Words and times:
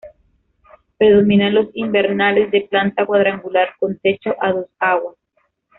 Predominan 0.97 1.53
los 1.53 1.67
invernales 1.75 2.49
de 2.49 2.61
planta 2.61 3.05
cuadrangular 3.05 3.69
con 3.79 3.99
techo 3.99 4.35
a 4.41 4.51
dos 4.51 4.65
aguas. 4.79 5.15